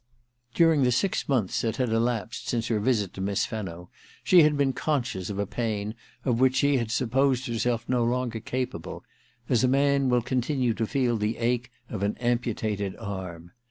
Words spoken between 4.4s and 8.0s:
had been conscious of a pain of which she had supposed herself